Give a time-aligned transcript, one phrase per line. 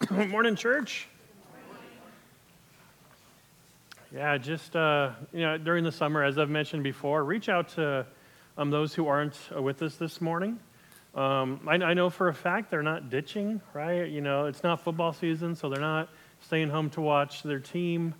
[0.00, 1.08] Good morning, church.
[4.14, 8.04] Yeah, just uh, you know, during the summer, as I've mentioned before, reach out to
[8.56, 10.58] um, those who aren't uh, with us this morning.
[11.14, 14.08] Um, I, I, know for a fact they're not ditching, right?
[14.08, 16.08] You know, it's not football season, so they're not
[16.40, 18.14] staying home to watch their team.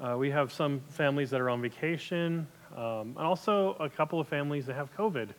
[0.00, 4.28] Uh, we have some families that are on vacation, um, and also a couple of
[4.28, 5.30] families that have COVID.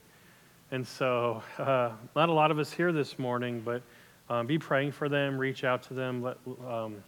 [0.72, 3.82] And so, uh, not a lot of us here this morning, but
[4.30, 6.38] um, be praying for them, reach out to them, let,
[6.68, 7.04] um,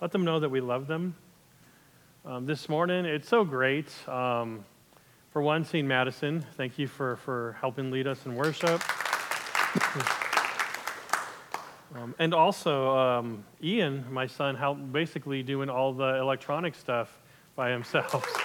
[0.00, 1.14] let them know that we love them
[2.26, 3.04] um, this morning.
[3.04, 3.92] It's so great.
[5.30, 6.44] For one, seeing Madison.
[6.56, 8.82] Thank you for, for helping lead us in worship.
[11.94, 17.18] um, and also, um, Ian, my son, helped basically doing all the electronic stuff
[17.56, 18.24] by himself.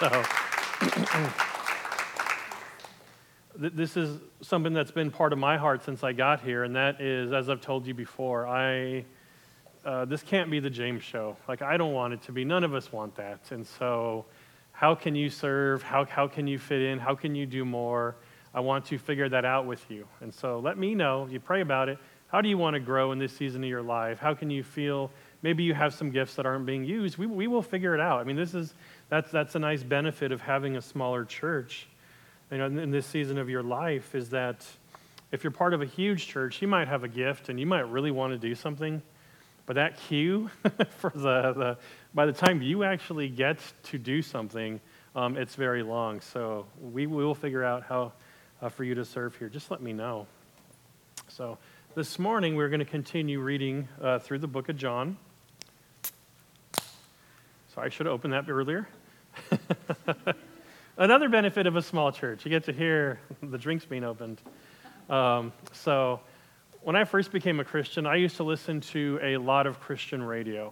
[3.56, 6.74] So, this is something that's been part of my heart since I got here, and
[6.74, 9.04] that is, as I've told you before, I
[9.84, 11.36] uh, this can't be the James show.
[11.46, 12.44] Like, I don't want it to be.
[12.44, 13.50] None of us want that.
[13.50, 14.24] And so,
[14.74, 15.82] how can you serve?
[15.82, 16.98] How, how can you fit in?
[16.98, 18.16] How can you do more?
[18.52, 20.06] I want to figure that out with you.
[20.20, 21.28] And so, let me know.
[21.30, 21.98] You pray about it.
[22.26, 24.18] How do you want to grow in this season of your life?
[24.18, 25.12] How can you feel?
[25.42, 27.16] Maybe you have some gifts that aren't being used.
[27.18, 28.20] We, we will figure it out.
[28.20, 28.74] I mean, this is,
[29.08, 31.86] that's, that's a nice benefit of having a smaller church
[32.50, 34.66] you know, in this season of your life is that
[35.30, 37.88] if you're part of a huge church, you might have a gift and you might
[37.88, 39.00] really want to do something
[39.66, 40.50] but that queue
[40.98, 41.78] for the, the,
[42.14, 44.80] by the time you actually get to do something,
[45.14, 46.20] um, it's very long.
[46.20, 48.12] So we, we will figure out how
[48.60, 49.48] uh, for you to serve here.
[49.48, 50.26] Just let me know.
[51.28, 51.58] So
[51.94, 55.16] this morning we're going to continue reading uh, through the book of John.
[57.74, 58.88] So I should have opened that earlier.
[60.96, 64.40] Another benefit of a small church, you get to hear the drinks being opened.
[65.10, 66.20] Um, so
[66.84, 70.22] when I first became a Christian, I used to listen to a lot of Christian
[70.22, 70.70] radio.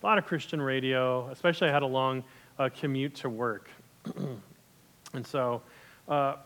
[0.00, 2.22] A lot of Christian radio, especially I had a long
[2.60, 3.68] uh, commute to work.
[5.14, 5.60] and so
[6.08, 6.36] uh,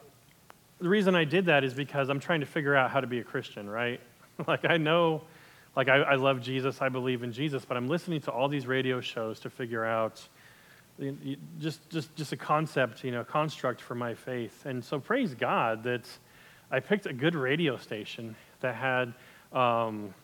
[0.80, 3.18] the reason I did that is because I'm trying to figure out how to be
[3.18, 4.00] a Christian, right?
[4.46, 5.24] like, I know,
[5.76, 8.66] like, I, I, love Jesus, I believe in Jesus, but I'm listening to all these
[8.66, 10.26] radio shows to figure out
[11.60, 14.64] just, just, just a concept, you know, construct for my faith.
[14.64, 16.08] And so praise God that
[16.70, 19.14] I picked a good radio station that had
[19.52, 20.14] um,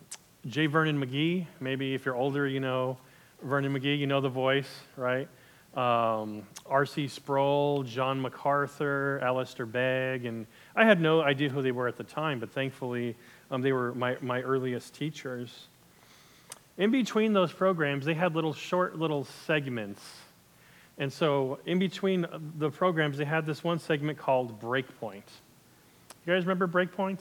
[0.46, 0.66] J.
[0.66, 1.46] Vernon McGee.
[1.60, 2.98] Maybe if you're older, you know
[3.42, 5.28] Vernon McGee, you know the voice, right?
[5.74, 7.08] Um, R.C.
[7.08, 12.04] Sproul, John MacArthur, Alistair Begg, and I had no idea who they were at the
[12.04, 13.16] time, but thankfully
[13.50, 15.68] um, they were my, my earliest teachers.
[16.76, 20.02] In between those programs, they had little short little segments.
[20.98, 22.26] And so, in between
[22.58, 25.22] the programs, they had this one segment called Breakpoint.
[26.26, 27.20] You guys remember Breakpoint?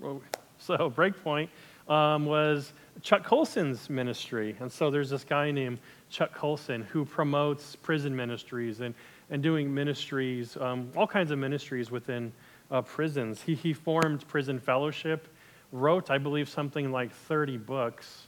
[0.62, 1.48] So Breakpoint
[1.88, 4.54] um, was Chuck Colson's ministry.
[4.60, 5.78] And so there's this guy named
[6.10, 8.94] Chuck Colson who promotes prison ministries and,
[9.30, 12.30] and doing ministries, um, all kinds of ministries within
[12.70, 13.40] uh, prisons.
[13.40, 15.28] He, he formed Prison Fellowship,
[15.72, 18.26] wrote, I believe, something like 30 books.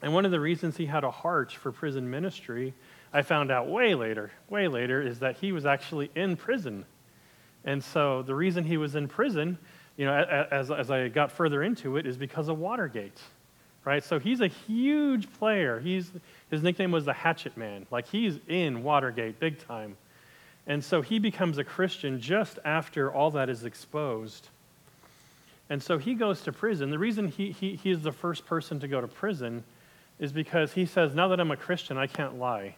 [0.00, 2.72] And one of the reasons he had a heart for prison ministry,
[3.12, 6.86] I found out way later, way later, is that he was actually in prison.
[7.64, 9.58] And so the reason he was in prison
[10.00, 13.20] you know, as, as I got further into it, is because of Watergate,
[13.84, 14.02] right?
[14.02, 15.78] So he's a huge player.
[15.78, 16.10] He's,
[16.50, 17.84] his nickname was the Hatchet Man.
[17.90, 19.98] Like he's in Watergate big time.
[20.66, 24.48] And so he becomes a Christian just after all that is exposed.
[25.68, 26.88] And so he goes to prison.
[26.88, 29.64] The reason he, he, he is the first person to go to prison
[30.18, 32.74] is because he says, Now that I'm a Christian, I can't lie.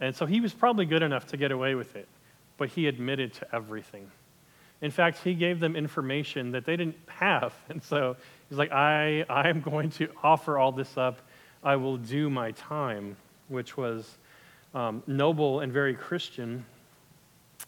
[0.00, 2.08] And so he was probably good enough to get away with it,
[2.56, 4.10] but he admitted to everything.
[4.80, 7.54] In fact, he gave them information that they didn't have.
[7.68, 8.16] And so
[8.48, 11.20] he's like, I, I am going to offer all this up.
[11.62, 13.16] I will do my time,
[13.48, 14.18] which was
[14.74, 16.64] um, noble and very Christian.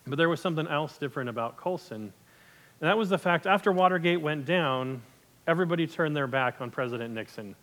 [0.07, 2.13] But there was something else different about Colson.
[2.81, 5.03] And that was the fact after Watergate went down,
[5.47, 7.55] everybody turned their back on President Nixon.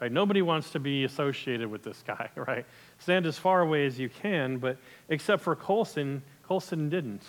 [0.00, 0.10] Right?
[0.10, 2.64] Nobody wants to be associated with this guy, right?
[2.98, 4.78] Stand as far away as you can, but
[5.08, 7.22] except for Colson, Colson didn't.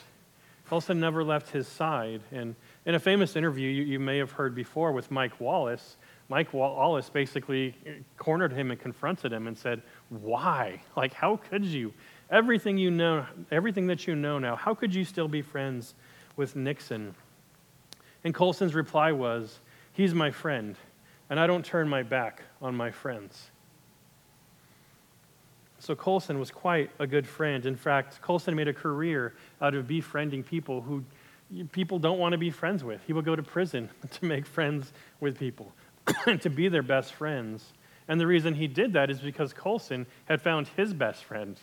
[0.74, 2.20] Colson never left his side.
[2.32, 2.56] And
[2.88, 5.98] in a famous interview you, you may have heard before with Mike Wallace,
[6.30, 7.76] Mike Wallace basically
[8.18, 10.82] cornered him and confronted him and said, Why?
[10.98, 11.94] Like, how could you?
[12.32, 15.94] Everything you know, everything that you know now, how could you still be friends
[16.38, 17.14] with Nixon.
[18.24, 19.60] And Colson's reply was,
[19.92, 20.76] He's my friend,
[21.30, 23.52] and I don't turn my back on my friends.
[25.84, 27.66] So Colson was quite a good friend.
[27.66, 31.04] In fact, Colson made a career out of befriending people who
[31.74, 33.02] people don't want to be friends with.
[33.06, 35.74] He would go to prison to make friends with people
[36.26, 37.74] and to be their best friends.
[38.08, 41.60] And the reason he did that is because Colson had found his best friend.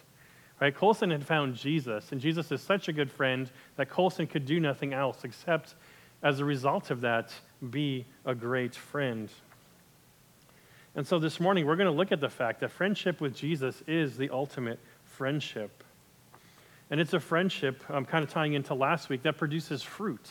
[0.60, 0.74] Right?
[0.74, 4.60] Colson had found Jesus, and Jesus is such a good friend that Colson could do
[4.60, 5.76] nothing else except,
[6.22, 7.32] as a result of that,
[7.70, 9.30] be a great friend.
[10.96, 13.82] And so this morning, we're going to look at the fact that friendship with Jesus
[13.86, 15.84] is the ultimate friendship.
[16.90, 20.28] And it's a friendship, um, I'm kind of tying into last week, that produces fruit.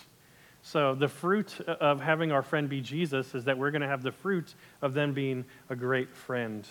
[0.61, 4.03] So the fruit of having our friend be Jesus is that we're going to have
[4.03, 6.67] the fruit of them being a great friend.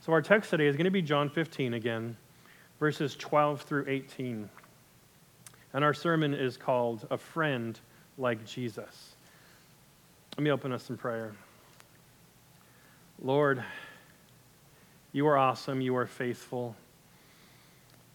[0.00, 2.16] So our text today is going to be John 15 again,
[2.80, 4.50] verses 12 through 18.
[5.74, 7.78] And our sermon is called A Friend
[8.18, 9.14] Like Jesus.
[10.36, 11.32] Let me open us in prayer.
[13.24, 13.62] Lord,
[15.12, 15.80] you are awesome.
[15.80, 16.74] You are faithful.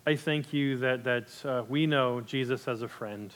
[0.05, 3.33] I thank you that, that uh, we know Jesus as a friend.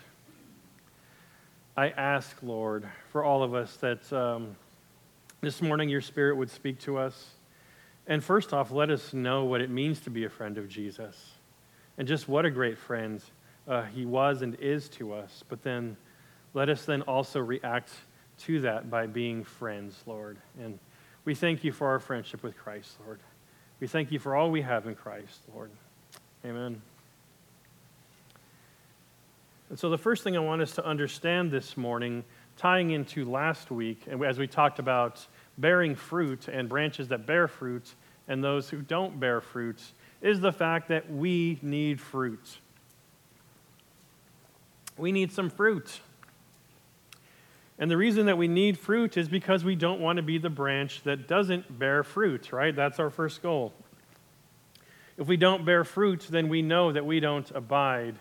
[1.78, 4.58] I ask, Lord, for all of us that um,
[5.40, 7.36] this morning your Spirit would speak to us.
[8.06, 11.36] And first off, let us know what it means to be a friend of Jesus
[11.98, 13.24] and just what a great friend
[13.66, 15.46] uh, he was and is to us.
[15.48, 15.96] But then
[16.54, 17.92] let us then also react
[18.40, 20.38] to that by being friends, Lord.
[20.62, 20.78] And
[21.26, 23.20] we thank you for our friendship with Christ, Lord.
[23.80, 25.72] We thank you for all we have in Christ, Lord.
[26.46, 26.82] Amen.
[29.70, 32.24] And so, the first thing I want us to understand this morning,
[32.58, 35.26] tying into last week, and as we talked about
[35.58, 37.96] bearing fruit and branches that bear fruit
[38.28, 39.82] and those who don't bear fruit,
[40.22, 42.60] is the fact that we need fruit.
[44.98, 46.02] We need some fruit.
[47.82, 50.52] And the reason that we need fruit is because we don't want to be the
[50.52, 52.76] branch that doesn't bear fruit, right?
[52.76, 53.74] That's our first goal.
[55.18, 58.18] If we don't bear fruit, then we know that we don't abide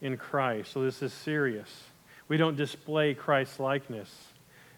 [0.00, 0.72] in Christ.
[0.72, 1.84] So this is serious.
[2.26, 4.12] We don't display Christ's likeness.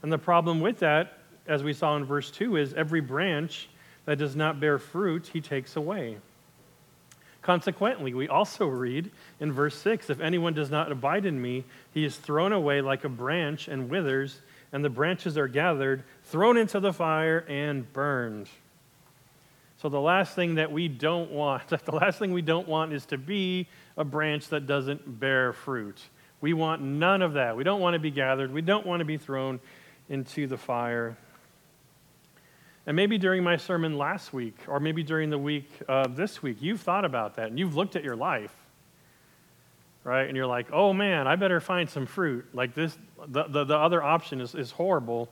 [0.02, 1.14] And the problem with that,
[1.46, 3.70] as we saw in verse 2, is every branch
[4.04, 6.18] that does not bear fruit, he takes away.
[7.42, 9.10] Consequently, we also read
[9.40, 13.04] in verse 6 If anyone does not abide in me, he is thrown away like
[13.04, 14.40] a branch and withers,
[14.72, 18.48] and the branches are gathered, thrown into the fire, and burned.
[19.78, 23.06] So, the last thing that we don't want, the last thing we don't want is
[23.06, 23.66] to be
[23.96, 25.98] a branch that doesn't bear fruit.
[26.42, 27.56] We want none of that.
[27.56, 28.52] We don't want to be gathered.
[28.52, 29.60] We don't want to be thrown
[30.08, 31.16] into the fire.
[32.86, 36.58] And maybe during my sermon last week, or maybe during the week uh, this week,
[36.60, 38.54] you've thought about that and you've looked at your life,
[40.02, 40.26] right?
[40.26, 42.46] And you're like, oh man, I better find some fruit.
[42.54, 42.96] Like this,
[43.26, 45.28] the, the, the other option is, is horrible.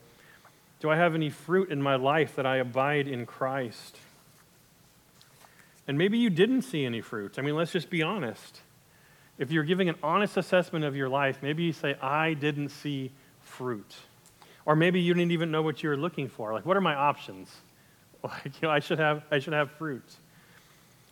[0.81, 3.97] Do I have any fruit in my life that I abide in Christ?
[5.89, 7.39] And maybe you didn't see any fruit.
[7.39, 8.61] I mean, let's just be honest.
[9.39, 13.11] If you're giving an honest assessment of your life, maybe you say, I didn't see
[13.41, 13.97] fruit.
[14.69, 16.53] Or maybe you didn't even know what you were looking for.
[16.53, 17.51] Like, what are my options?
[18.21, 20.03] Like, you know, I should have, I should have fruit.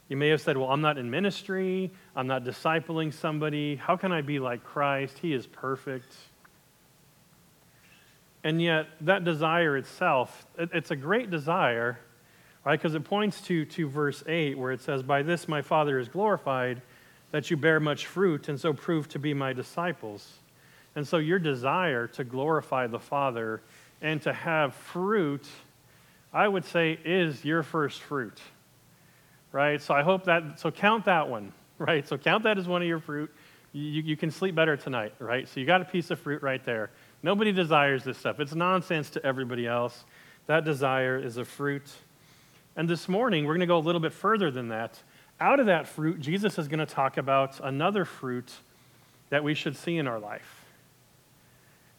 [0.09, 1.93] You may have said, Well, I'm not in ministry.
[2.17, 3.77] I'm not discipling somebody.
[3.77, 5.17] How can I be like Christ?
[5.19, 6.17] He is perfect.
[8.43, 12.01] And yet, that desire itself, it, it's a great desire,
[12.65, 12.77] right?
[12.77, 16.09] Because it points to, to verse 8 where it says, By this my Father is
[16.09, 16.83] glorified,
[17.31, 20.41] that you bear much fruit and so prove to be my disciples.
[20.97, 23.61] And so your desire to glorify the Father
[24.01, 25.47] and to have fruit,
[26.33, 28.41] I would say, is your first fruit.
[29.53, 29.81] Right?
[29.81, 32.09] So I hope that, so count that one, right?
[32.09, 33.31] So count that as one of your fruit.
[33.73, 35.47] You, you can sleep better tonight, right?
[35.47, 36.91] So you got a piece of fruit right there.
[37.23, 38.41] Nobody desires this stuff.
[38.41, 40.05] It's nonsense to everybody else.
[40.47, 41.91] That desire is a fruit.
[42.75, 44.99] And this morning, we're going to go a little bit further than that.
[45.41, 48.51] Out of that fruit, Jesus is going to talk about another fruit
[49.29, 50.66] that we should see in our life.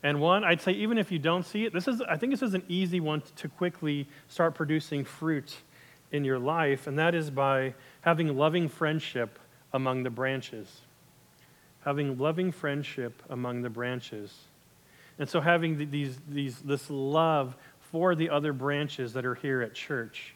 [0.04, 2.44] And one, I'd say even if you don't see it, this is, I think this
[2.44, 5.56] is an easy one to quickly start producing fruit
[6.12, 9.40] in your life, and that is by having loving friendship
[9.74, 10.82] among the branches.
[11.84, 14.34] Having loving friendship among the branches.
[15.20, 17.56] And so having these, these, this love
[17.92, 20.36] for the other branches that are here at church,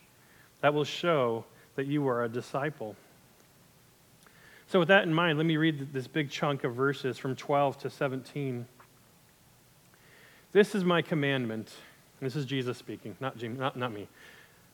[0.61, 2.95] that will show that you are a disciple.
[4.67, 7.79] So, with that in mind, let me read this big chunk of verses from 12
[7.79, 8.65] to 17.
[10.53, 11.71] This is my commandment.
[12.19, 14.07] This is Jesus speaking, not, Jim, not, not me.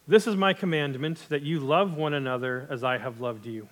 [0.08, 3.68] This is my commandment that you love one another as I have loved you.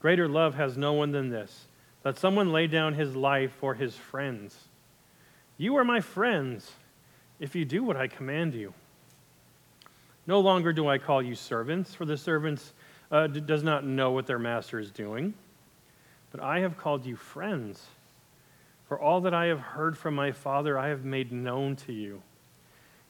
[0.00, 1.66] Greater love has no one than this,
[2.02, 4.56] that someone lay down his life for his friends.
[5.56, 6.72] You are my friends
[7.40, 8.74] if you do what I command you.
[10.26, 12.74] No longer do I call you servants, for the servants
[13.10, 15.34] uh, d- does not know what their master is doing,
[16.30, 17.86] but I have called you friends.
[18.92, 22.20] For all that I have heard from my Father, I have made known to you.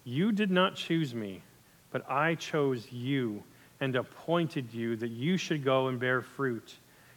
[0.04, 1.42] You did not choose me,
[1.90, 3.42] but I chose you
[3.80, 6.76] and appointed you that you should go and bear fruit,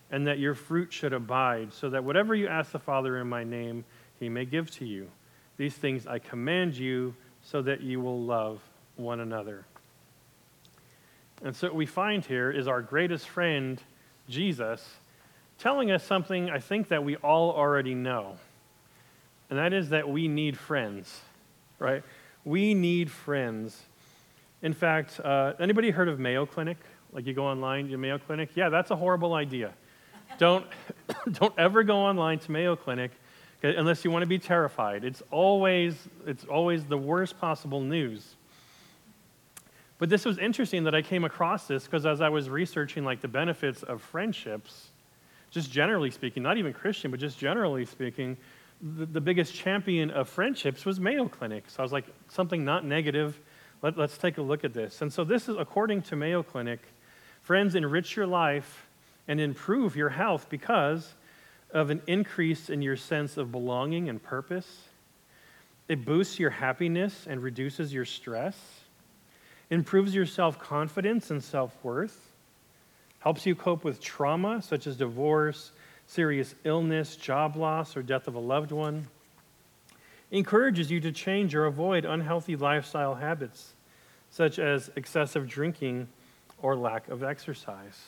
[0.09, 3.43] and that your fruit should abide, so that whatever you ask the Father in my
[3.43, 3.85] name,
[4.19, 5.11] he may give to you.
[5.57, 8.61] These things I command you, so that you will love
[8.95, 9.63] one another.
[11.43, 13.79] And so what we find here is our greatest friend,
[14.27, 14.95] Jesus,
[15.59, 18.37] telling us something I think that we all already know.
[19.49, 21.21] And that is that we need friends,
[21.79, 22.03] right?
[22.43, 23.83] We need friends.
[24.61, 26.77] In fact, uh, anybody heard of Mayo Clinic?
[27.11, 28.49] Like you go online to Mayo Clinic?
[28.55, 29.73] Yeah, that's a horrible idea.
[30.37, 30.65] don't,
[31.31, 33.11] don't ever go online to Mayo Clinic
[33.63, 35.03] unless you want to be terrified.
[35.03, 38.35] It's always, it's always the worst possible news.
[39.97, 43.21] But this was interesting that I came across this because as I was researching like
[43.21, 44.89] the benefits of friendships,
[45.51, 48.35] just generally speaking, not even Christian, but just generally speaking,
[48.81, 51.65] the, the biggest champion of friendships was Mayo Clinic.
[51.69, 53.39] So I was like, something not negative.
[53.81, 55.01] Let, let's take a look at this.
[55.01, 56.79] And so this is according to Mayo Clinic.
[57.41, 58.87] Friends enrich your life
[59.27, 61.13] and improve your health because
[61.71, 64.83] of an increase in your sense of belonging and purpose.
[65.87, 68.57] It boosts your happiness and reduces your stress
[69.69, 72.31] improves your self confidence and self worth,
[73.19, 75.71] helps you cope with trauma such as divorce,
[76.07, 79.07] serious illness, job loss, or death of a loved one,
[80.31, 83.73] encourages you to change or avoid unhealthy lifestyle habits
[84.29, 86.07] such as excessive drinking
[86.61, 88.05] or lack of exercise.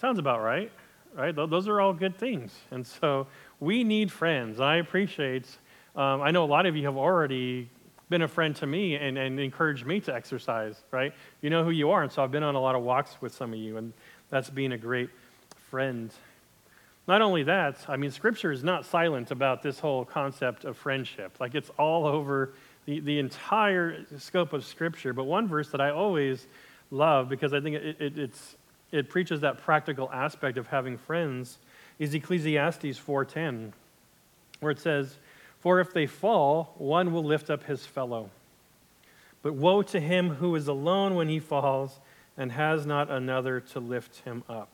[0.00, 0.72] Sounds about right,
[1.14, 1.34] right?
[1.34, 2.54] Those are all good things.
[2.70, 3.26] And so
[3.60, 4.60] we need friends.
[4.60, 5.46] I appreciate,
[5.94, 7.68] um, I know a lot of you have already
[8.08, 11.12] been a friend to me and, and encouraged me to exercise, right?
[11.40, 12.02] You know who you are.
[12.02, 13.92] And so I've been on a lot of walks with some of you, and
[14.28, 15.10] that's being a great
[15.70, 16.10] friend.
[17.08, 21.40] Not only that, I mean, Scripture is not silent about this whole concept of friendship.
[21.40, 22.54] Like it's all over
[22.86, 25.12] the, the entire scope of Scripture.
[25.12, 26.46] But one verse that I always
[26.90, 28.56] love because I think it, it, it's,
[28.92, 31.58] it preaches that practical aspect of having friends
[31.98, 33.72] is Ecclesiastes 4.10,
[34.60, 35.18] where it says,
[35.58, 38.30] for if they fall, one will lift up his fellow.
[39.42, 42.00] But woe to him who is alone when he falls
[42.36, 44.71] and has not another to lift him up.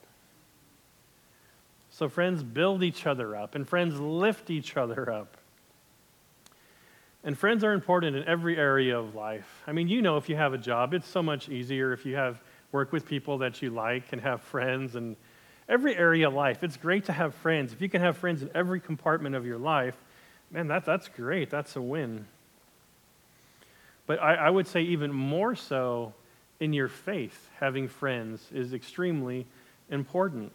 [1.99, 5.37] So, friends build each other up, and friends lift each other up.
[7.25, 9.65] And friends are important in every area of life.
[9.67, 12.15] I mean, you know, if you have a job, it's so much easier if you
[12.15, 12.41] have
[12.71, 15.17] work with people that you like and have friends and
[15.69, 16.63] every area of life.
[16.63, 17.73] It's great to have friends.
[17.73, 19.97] If you can have friends in every compartment of your life,
[20.53, 21.51] man, that, that's great.
[21.51, 22.27] That's a win.
[24.07, 26.15] But I, I would say, even more so
[26.61, 29.49] in your faith, having friends is extremely
[29.91, 30.53] important.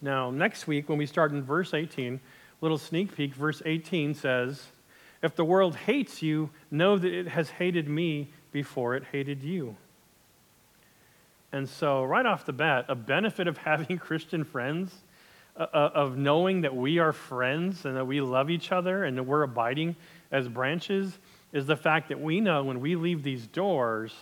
[0.00, 2.20] Now, next week, when we start in verse 18,
[2.60, 4.66] little sneak peek, verse 18 says,
[5.22, 9.76] If the world hates you, know that it has hated me before it hated you.
[11.52, 14.94] And so, right off the bat, a benefit of having Christian friends
[15.58, 19.18] uh, uh, of knowing that we are friends and that we love each other and
[19.18, 19.96] that we're abiding
[20.30, 21.18] as branches
[21.52, 24.14] is the fact that we know when we leave these doors,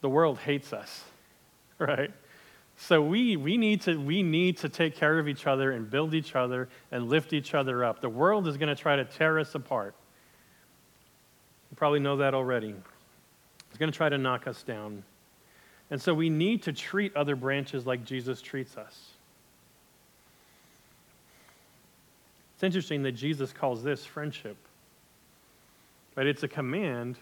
[0.00, 1.04] the world hates us,
[1.78, 2.10] right?
[2.82, 6.14] So we, we, need to, we need to take care of each other and build
[6.14, 8.00] each other and lift each other up.
[8.00, 9.94] The world is going to try to tear us apart.
[11.70, 12.74] You probably know that already.
[13.68, 15.04] It's going to try to knock us down.
[15.92, 19.10] And so we need to treat other branches like Jesus treats us.
[22.56, 24.56] It's interesting that Jesus calls this friendship.
[26.16, 26.26] Right?
[26.26, 27.16] It's a command,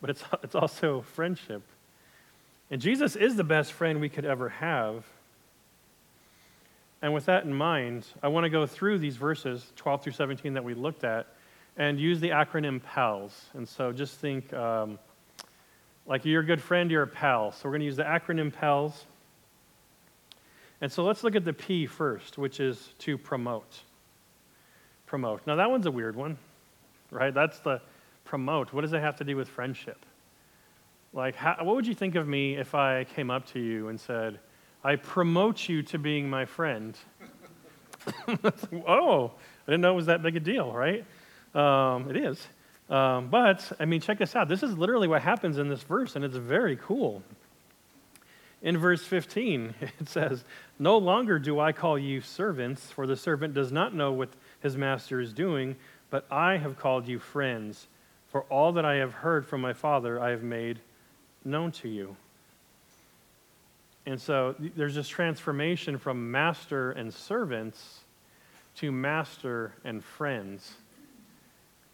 [0.00, 1.62] but it's, it's also friendship.
[2.70, 5.04] And Jesus is the best friend we could ever have.
[7.02, 10.54] And with that in mind, I want to go through these verses, 12 through 17,
[10.54, 11.26] that we looked at,
[11.76, 13.46] and use the acronym PALS.
[13.54, 14.98] And so just think um,
[16.06, 17.52] like you're a good friend, you're a pal.
[17.52, 19.06] So we're going to use the acronym PALS.
[20.80, 23.82] And so let's look at the P first, which is to promote
[25.10, 25.44] promote.
[25.44, 26.38] Now, that one's a weird one,
[27.10, 27.34] right?
[27.34, 27.80] That's the
[28.24, 28.72] promote.
[28.72, 30.06] What does it have to do with friendship?
[31.12, 33.98] Like, how, what would you think of me if I came up to you and
[33.98, 34.38] said,
[34.84, 36.96] I promote you to being my friend?
[38.86, 39.32] oh,
[39.66, 41.04] I didn't know it was that big a deal, right?
[41.54, 42.46] Um, it is.
[42.88, 44.48] Um, but, I mean, check this out.
[44.48, 47.22] This is literally what happens in this verse, and it's very cool.
[48.62, 50.44] In verse 15, it says,
[50.78, 54.28] No longer do I call you servants, for the servant does not know what
[54.60, 55.74] his master is doing,
[56.08, 57.88] but I have called you friends,
[58.28, 60.78] for all that I have heard from my Father I have made
[61.44, 62.16] known to you.
[64.06, 68.00] And so there's this transformation from master and servants
[68.76, 70.74] to master and friends.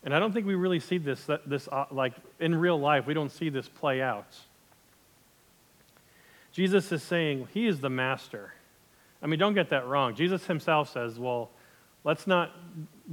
[0.05, 3.15] And I don't think we really see this, this uh, like in real life, we
[3.15, 4.37] don't see this play out.
[6.53, 8.55] Jesus is saying he is the master.
[9.21, 10.15] I mean, don't get that wrong.
[10.15, 11.50] Jesus himself says, well,
[12.05, 12.53] let's not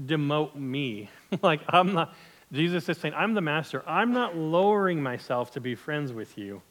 [0.06, 1.10] demote me.
[1.42, 2.14] like, I'm not,
[2.54, 3.84] Jesus is saying, I'm the master.
[3.88, 6.62] I'm not lowering myself to be friends with you.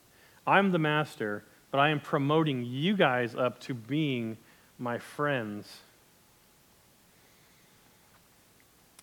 [0.47, 4.37] I'm the master, but I am promoting you guys up to being
[4.79, 5.69] my friends.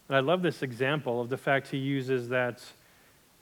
[0.07, 2.63] And I love this example of the fact he uses that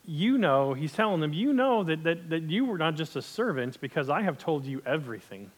[0.10, 3.22] you know, he's telling them, you know that, that, that you were not just a
[3.22, 5.52] servant because I have told you everything.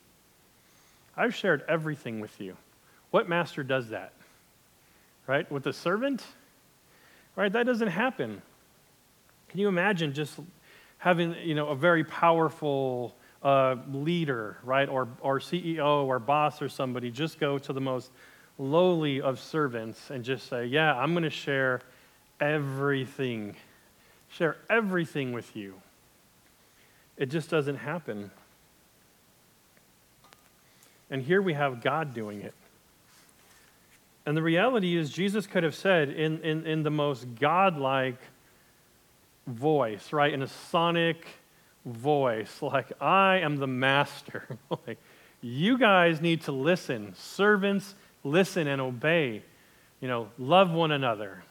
[1.16, 2.58] I've shared everything with you.
[3.12, 4.12] What master does that?
[5.28, 5.50] Right?
[5.52, 6.24] With a servant?
[7.40, 7.54] Right?
[7.54, 8.42] That doesn't happen.
[9.48, 10.38] Can you imagine just
[10.98, 16.68] having, you know, a very powerful uh, leader, right, or, or CEO or boss or
[16.68, 18.12] somebody just go to the most
[18.58, 21.80] lowly of servants and just say, Yeah, I'm going to share
[22.42, 23.56] everything,
[24.28, 25.76] share everything with you.
[27.16, 28.32] It just doesn't happen.
[31.10, 32.54] And here we have God doing it.
[34.30, 38.20] And the reality is, Jesus could have said in, in, in the most godlike
[39.48, 41.26] voice, right, in a sonic
[41.84, 44.46] voice, like, I am the master.
[44.86, 45.00] like,
[45.42, 47.16] you guys need to listen.
[47.16, 49.42] Servants listen and obey,
[50.00, 51.44] you know, love one another.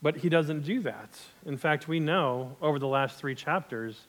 [0.00, 1.10] But he doesn't do that.
[1.44, 4.00] In fact, we know over the last three chapters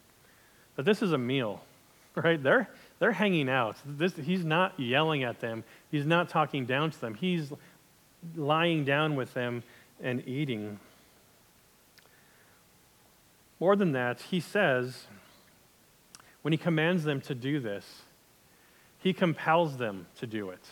[0.78, 1.62] that this is a meal,
[2.16, 2.42] right?
[2.42, 3.76] They're, they're hanging out.
[3.86, 7.14] This, he's not yelling at them, he's not talking down to them.
[7.14, 7.52] He's
[8.36, 9.64] lying down with them
[10.02, 10.80] and eating.
[13.60, 15.06] More than that, he says,
[16.42, 18.02] when he commands them to do this,
[19.00, 20.64] he compels them to do it.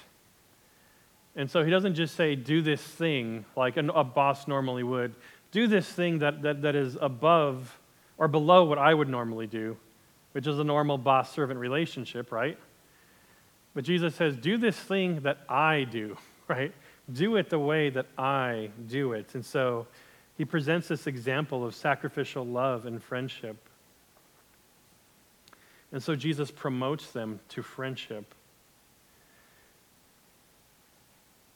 [1.36, 5.16] And so he doesn't just say, do this thing like a boss normally would.
[5.52, 7.80] Do this thing that, that, that is above
[8.18, 9.78] or below what I would normally do,
[10.34, 12.58] which is a normal boss servant relationship, right?
[13.74, 16.74] But Jesus says, do this thing that I do, right?
[17.12, 19.34] Do it the way that I do it.
[19.34, 19.88] And so
[20.38, 23.58] he presents this example of sacrificial love and friendship.
[25.92, 28.34] And so Jesus promotes them to friendship.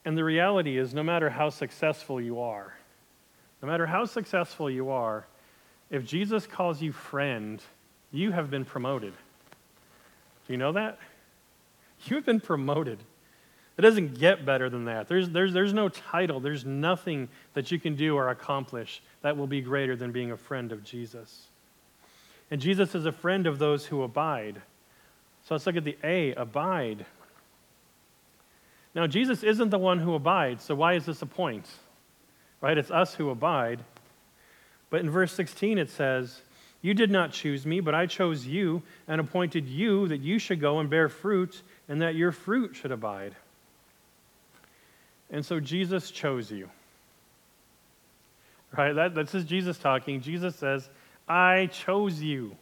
[0.05, 2.73] And the reality is, no matter how successful you are,
[3.61, 5.25] no matter how successful you are,
[5.89, 7.61] if Jesus calls you friend,
[8.11, 9.13] you have been promoted.
[10.45, 10.99] Do you know that?
[12.09, 12.99] You have been promoted.
[13.77, 15.07] It doesn't get better than that.
[15.07, 19.47] There's, there's, there's no title, there's nothing that you can do or accomplish that will
[19.47, 21.47] be greater than being a friend of Jesus.
[22.49, 24.61] And Jesus is a friend of those who abide.
[25.43, 27.05] So let's look at the A, abide.
[28.95, 31.67] Now, Jesus isn't the one who abides, so why is this a point?
[32.61, 32.77] Right?
[32.77, 33.81] It's us who abide.
[34.89, 36.41] But in verse 16 it says,
[36.81, 40.59] You did not choose me, but I chose you and appointed you that you should
[40.59, 43.35] go and bear fruit and that your fruit should abide.
[45.29, 46.69] And so Jesus chose you.
[48.75, 48.93] Right?
[48.93, 50.21] That, this is Jesus talking.
[50.21, 50.89] Jesus says,
[51.27, 52.55] I chose you.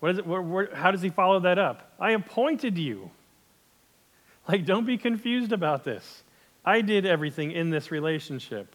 [0.00, 1.90] What is it, where, where, how does he follow that up?
[1.98, 3.10] I appointed you.
[4.48, 6.22] Like, don't be confused about this.
[6.64, 8.74] I did everything in this relationship.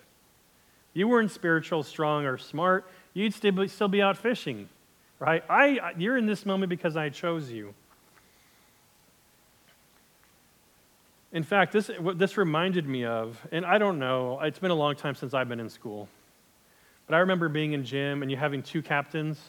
[0.93, 2.89] You weren't spiritual, strong, or smart.
[3.13, 4.67] You'd still be, still be out fishing,
[5.19, 5.43] right?
[5.49, 7.73] I, you're in this moment because I chose you.
[11.33, 14.95] In fact, this, this reminded me of, and I don't know, it's been a long
[14.95, 16.09] time since I've been in school.
[17.07, 19.39] But I remember being in gym and you having two captains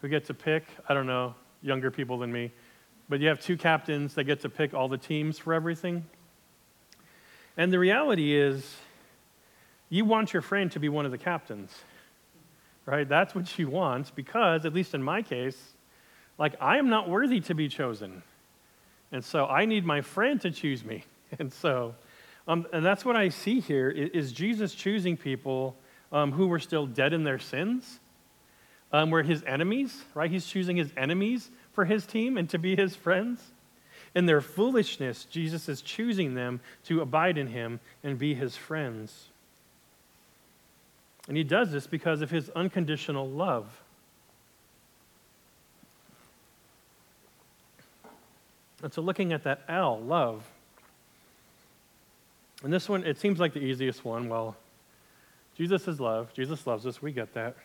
[0.00, 2.52] who get to pick, I don't know, younger people than me,
[3.08, 6.06] but you have two captains that get to pick all the teams for everything.
[7.56, 8.76] And the reality is,
[9.88, 11.70] you want your friend to be one of the captains,
[12.86, 13.08] right?
[13.08, 15.56] That's what you want because, at least in my case,
[16.38, 18.22] like I am not worthy to be chosen.
[19.12, 21.04] And so I need my friend to choose me.
[21.38, 21.94] And so,
[22.48, 25.76] um, and that's what I see here is Jesus choosing people
[26.12, 27.98] um, who were still dead in their sins,
[28.92, 30.30] um, were his enemies, right?
[30.30, 33.42] He's choosing his enemies for his team and to be his friends.
[34.14, 39.28] In their foolishness, Jesus is choosing them to abide in him and be his friends.
[41.28, 43.66] And he does this because of his unconditional love.
[48.82, 50.44] And so, looking at that L, love.
[52.62, 54.28] And this one, it seems like the easiest one.
[54.28, 54.56] Well,
[55.56, 56.32] Jesus is love.
[56.34, 57.00] Jesus loves us.
[57.00, 57.56] We get that.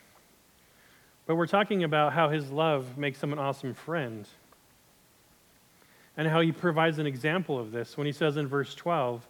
[1.25, 4.27] But we're talking about how his love makes him an awesome friend.
[6.17, 9.25] And how he provides an example of this when he says in verse 12,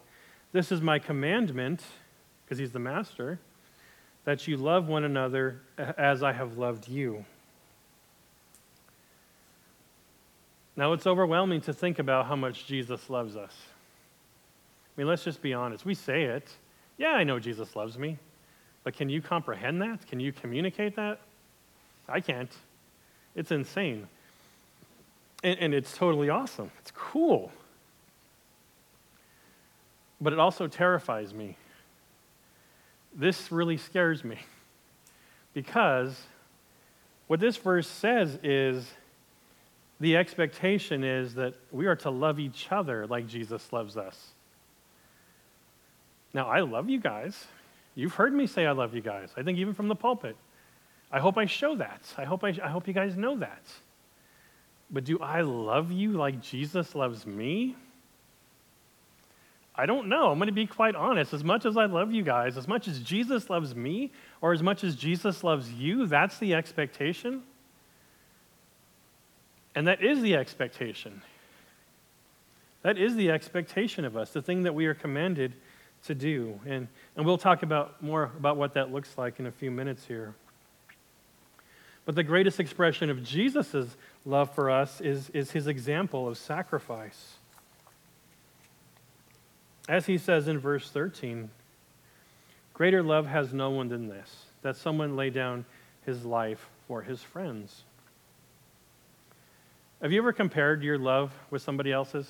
[0.52, 1.82] This is my commandment,
[2.44, 3.38] because he's the master,
[4.24, 7.24] that you love one another as I have loved you.
[10.76, 13.54] Now, it's overwhelming to think about how much Jesus loves us.
[15.02, 15.84] Mean, let's just be honest.
[15.84, 16.48] We say it.
[16.96, 18.18] Yeah, I know Jesus loves me.
[18.84, 20.06] But can you comprehend that?
[20.06, 21.18] Can you communicate that?
[22.08, 22.52] I can't.
[23.34, 24.06] It's insane.
[25.42, 26.70] And, and it's totally awesome.
[26.78, 27.50] It's cool.
[30.20, 31.56] But it also terrifies me.
[33.12, 34.38] This really scares me.
[35.52, 36.16] Because
[37.26, 38.88] what this verse says is
[39.98, 44.28] the expectation is that we are to love each other like Jesus loves us.
[46.34, 47.46] Now, I love you guys.
[47.94, 49.30] You've heard me say I love you guys.
[49.36, 50.36] I think even from the pulpit.
[51.10, 52.00] I hope I show that.
[52.16, 53.62] I hope, I, I hope you guys know that.
[54.90, 57.76] But do I love you like Jesus loves me?
[59.74, 60.30] I don't know.
[60.30, 61.32] I'm going to be quite honest.
[61.32, 64.62] As much as I love you guys, as much as Jesus loves me, or as
[64.62, 67.42] much as Jesus loves you, that's the expectation.
[69.74, 71.22] And that is the expectation.
[72.82, 75.54] That is the expectation of us, the thing that we are commanded
[76.06, 76.58] to do.
[76.66, 80.06] And, and we'll talk about more about what that looks like in a few minutes
[80.06, 80.34] here.
[82.04, 87.34] But the greatest expression of Jesus' love for us is, is his example of sacrifice.
[89.88, 91.50] As he says in verse 13,
[92.74, 95.64] greater love has no one than this, that someone lay down
[96.04, 97.82] his life for his friends.
[100.00, 102.28] Have you ever compared your love with somebody else's?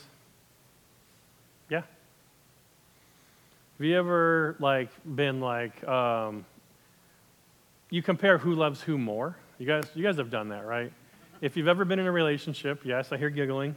[1.70, 1.82] Yeah.
[3.82, 6.46] Have you ever like been like um,
[7.90, 9.36] you compare who loves who more?
[9.58, 10.92] You guys, you guys have done that, right?
[11.40, 13.74] If you've ever been in a relationship, yes, I hear giggling.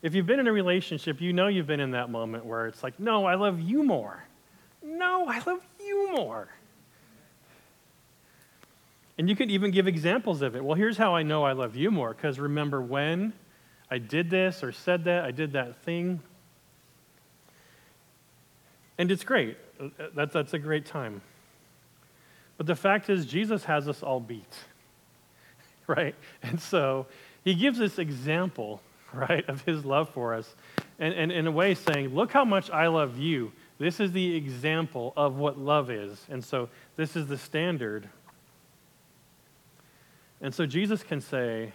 [0.00, 2.82] If you've been in a relationship, you know you've been in that moment where it's
[2.82, 4.24] like, no, I love you more.
[4.82, 6.48] No, I love you more.
[9.18, 10.64] And you could even give examples of it.
[10.64, 13.34] Well, here's how I know I love you more, because remember when
[13.90, 16.22] I did this or said that, I did that thing.
[19.02, 19.58] And it's great.
[20.14, 21.22] That's, that's a great time.
[22.56, 24.54] But the fact is, Jesus has us all beat,
[25.88, 26.14] right?
[26.44, 27.06] And so
[27.42, 28.80] he gives this example,
[29.12, 30.54] right, of his love for us.
[31.00, 33.50] And, and in a way, saying, Look how much I love you.
[33.78, 36.24] This is the example of what love is.
[36.30, 38.08] And so this is the standard
[40.42, 41.72] and so Jesus can say,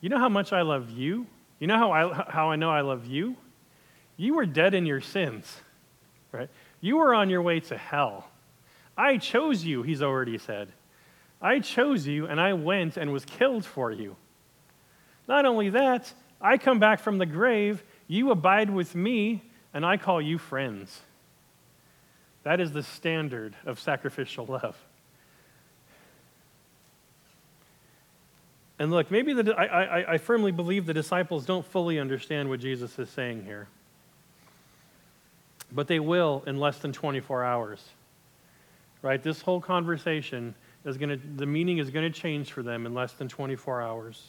[0.00, 1.26] You know how much I love you?
[1.60, 3.36] You know how I, how I know I love you?
[4.16, 5.60] You were dead in your sins,
[6.32, 6.48] right?
[6.80, 8.28] You were on your way to hell.
[8.96, 10.72] I chose you, he's already said.
[11.40, 14.16] I chose you, and I went and was killed for you.
[15.26, 19.96] Not only that, I come back from the grave, you abide with me, and I
[19.96, 21.00] call you friends.
[22.42, 24.76] That is the standard of sacrificial love.
[28.78, 32.60] And look, maybe the, I, I, I firmly believe the disciples don't fully understand what
[32.60, 33.68] Jesus is saying here.
[35.72, 37.84] But they will in less than 24 hours.
[39.02, 39.22] Right?
[39.22, 40.54] This whole conversation
[40.84, 43.82] is going to, the meaning is going to change for them in less than 24
[43.82, 44.28] hours.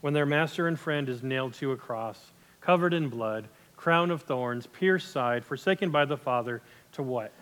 [0.00, 2.20] When their master and friend is nailed to a cross,
[2.60, 7.32] covered in blood, crown of thorns, pierced side, forsaken by the Father, to what?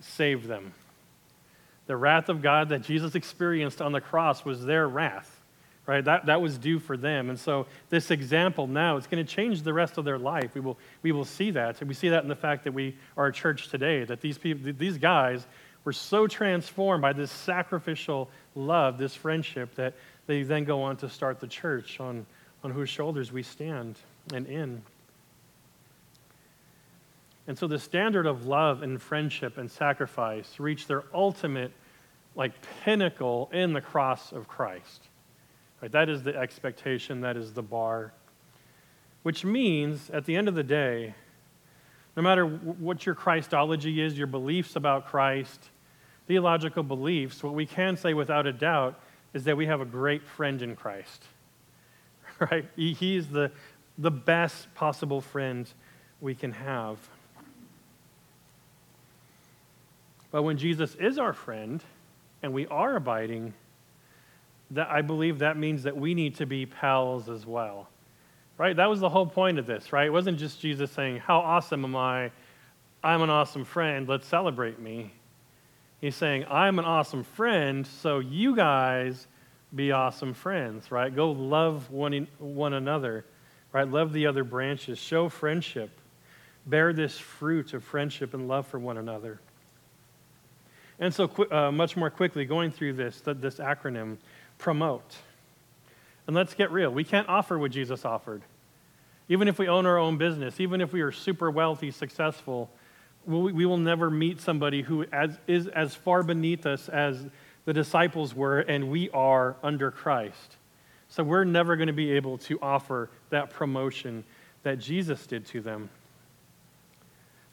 [0.00, 0.72] Save them.
[1.86, 5.37] The wrath of God that Jesus experienced on the cross was their wrath
[5.88, 6.04] right?
[6.04, 7.30] That, that was due for them.
[7.30, 10.54] And so this example now, it's going to change the rest of their life.
[10.54, 11.80] We will, we will see that.
[11.80, 14.36] And we see that in the fact that we are a church today, that these,
[14.36, 15.46] people, these guys
[15.84, 19.94] were so transformed by this sacrificial love, this friendship, that
[20.26, 22.26] they then go on to start the church on,
[22.62, 23.96] on whose shoulders we stand
[24.34, 24.82] and in.
[27.46, 31.72] And so the standard of love and friendship and sacrifice reach their ultimate,
[32.36, 32.52] like,
[32.84, 35.07] pinnacle in the cross of Christ.
[35.80, 35.92] Right?
[35.92, 38.12] That is the expectation, that is the bar.
[39.22, 41.14] Which means, at the end of the day,
[42.16, 45.70] no matter what your Christology is, your beliefs about Christ,
[46.26, 49.00] theological beliefs, what we can say without a doubt
[49.34, 51.24] is that we have a great friend in Christ.
[52.52, 52.66] Right?
[52.76, 53.50] He, is the,
[53.98, 55.68] the best possible friend
[56.20, 56.96] we can have.
[60.30, 61.82] But when Jesus is our friend
[62.40, 63.54] and we are abiding,
[64.70, 67.88] that I believe that means that we need to be pals as well.
[68.58, 68.76] right?
[68.76, 70.06] That was the whole point of this, right?
[70.06, 72.30] It wasn't just Jesus saying, How awesome am I?
[73.02, 74.08] I'm an awesome friend.
[74.08, 75.12] Let's celebrate me.
[76.00, 79.26] He's saying, I'm an awesome friend, so you guys
[79.74, 81.14] be awesome friends, right?
[81.14, 83.24] Go love one, one another,
[83.72, 83.88] right?
[83.88, 84.98] Love the other branches.
[84.98, 85.90] Show friendship.
[86.66, 89.40] Bear this fruit of friendship and love for one another.
[91.00, 94.16] And so, uh, much more quickly, going through this, this acronym,
[94.58, 95.16] promote.
[96.26, 96.90] And let's get real.
[96.90, 98.42] We can't offer what Jesus offered.
[99.28, 102.70] Even if we own our own business, even if we are super wealthy, successful,
[103.26, 105.04] we will never meet somebody who
[105.46, 107.26] is as far beneath us as
[107.66, 110.56] the disciples were, and we are under Christ.
[111.10, 114.24] So we're never going to be able to offer that promotion
[114.62, 115.90] that Jesus did to them.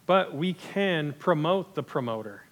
[0.05, 2.43] But we can promote the promoter.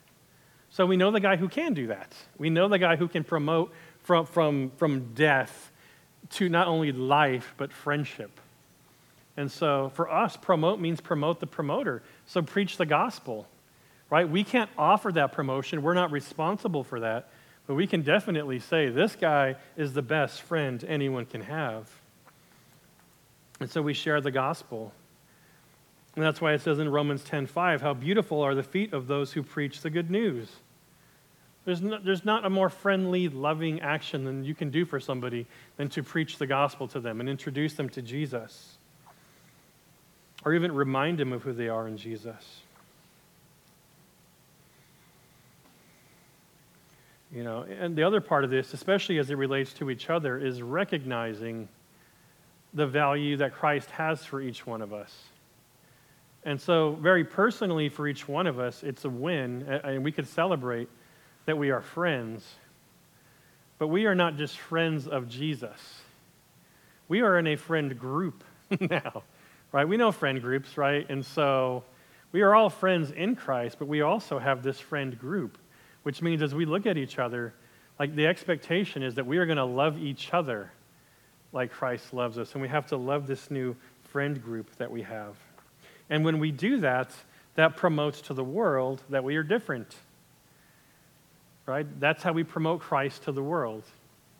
[0.69, 2.13] So we know the guy who can do that.
[2.37, 5.71] We know the guy who can promote from, from, from death
[6.31, 8.39] to not only life, but friendship.
[9.35, 12.03] And so for us, promote means promote the promoter.
[12.27, 13.47] So preach the gospel,
[14.09, 14.29] right?
[14.29, 15.81] We can't offer that promotion.
[15.81, 17.29] We're not responsible for that.
[17.65, 21.89] But we can definitely say this guy is the best friend anyone can have.
[23.59, 24.91] And so we share the gospel.
[26.15, 29.33] And that's why it says in Romans 10:5, how beautiful are the feet of those
[29.33, 30.49] who preach the good news.
[31.65, 35.45] There's not, there's not a more friendly, loving action than you can do for somebody
[35.77, 38.77] than to preach the gospel to them and introduce them to Jesus
[40.45, 42.61] or even remind them of who they are in Jesus.
[47.31, 50.37] You know, and the other part of this, especially as it relates to each other,
[50.37, 51.67] is recognizing
[52.73, 55.11] the value that Christ has for each one of us.
[56.45, 60.27] And so, very personally, for each one of us, it's a win, and we could
[60.27, 60.89] celebrate
[61.45, 62.45] that we are friends.
[63.79, 66.01] But we are not just friends of Jesus,
[67.07, 68.43] we are in a friend group
[68.79, 69.23] now
[69.73, 69.87] right?
[69.87, 71.05] We know friend groups, right?
[71.09, 71.83] And so
[72.31, 75.57] we are all friends in Christ, but we also have this friend group,
[76.03, 77.53] which means as we look at each other,
[77.99, 80.71] like the expectation is that we are going to love each other
[81.51, 82.53] like Christ loves us.
[82.53, 85.35] And we have to love this new friend group that we have.
[86.09, 87.11] And when we do that,
[87.55, 89.95] that promotes to the world that we are different.
[91.65, 91.87] Right?
[91.99, 93.83] That's how we promote Christ to the world,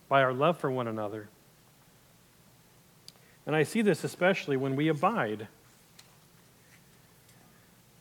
[0.09, 1.29] by our love for one another.
[3.45, 5.47] And I see this especially when we abide.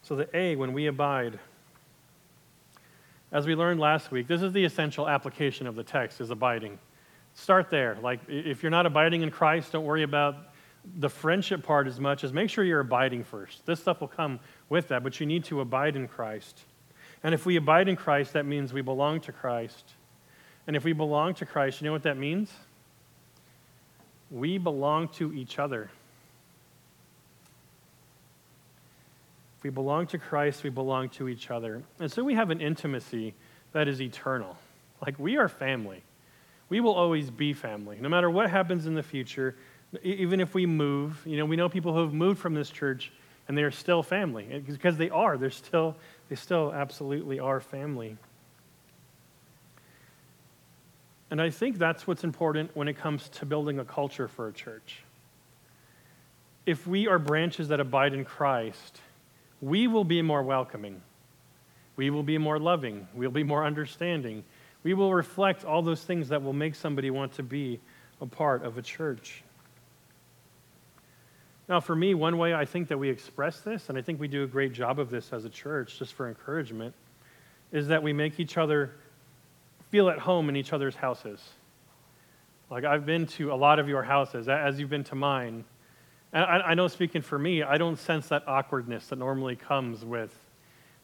[0.03, 1.39] So, the A, when we abide.
[3.31, 6.79] As we learned last week, this is the essential application of the text is abiding.
[7.35, 7.97] Start there.
[8.03, 10.37] Like if you're not abiding in Christ, don't worry about
[10.99, 13.65] the friendship part as much as make sure you're abiding first.
[13.65, 16.61] This stuff will come with that, but you need to abide in Christ.
[17.25, 19.93] And if we abide in Christ, that means we belong to Christ.
[20.67, 22.51] And if we belong to Christ, you know what that means?
[24.33, 25.91] we belong to each other.
[29.59, 31.83] If we belong to Christ, we belong to each other.
[32.01, 33.35] And so we have an intimacy
[33.73, 34.57] that is eternal.
[35.05, 36.03] Like we are family.
[36.71, 37.99] We will always be family.
[38.01, 39.55] No matter what happens in the future,
[40.03, 43.13] even if we move, you know, we know people who have moved from this church
[43.49, 45.37] and they are still family because they are.
[45.37, 45.97] They're still,
[46.29, 48.17] they still absolutely are family.
[51.31, 54.53] And I think that's what's important when it comes to building a culture for a
[54.53, 55.03] church.
[56.67, 59.01] If we are branches that abide in Christ,
[59.61, 61.01] we will be more welcoming.
[61.97, 63.09] We will be more loving.
[63.15, 64.45] We'll be more understanding.
[64.83, 67.81] We will reflect all those things that will make somebody want to be
[68.21, 69.43] a part of a church.
[71.73, 74.29] Now, for me, one way I think that we express this, and I think we
[74.29, 76.95] do a great job of this as a church, just for encouragement,
[77.73, 78.91] is that we make each other
[79.91, 81.41] feel at home in each other's houses.
[82.71, 85.65] Like I've been to a lot of your houses, as you've been to mine.
[86.35, 90.05] And I, I know, speaking for me, I don't sense that awkwardness that normally comes
[90.05, 90.39] with,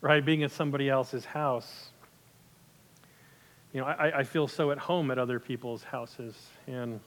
[0.03, 1.93] right, being at somebody else's house.
[3.73, 6.35] You know, I, I feel so at home at other people's houses.
[6.67, 7.01] And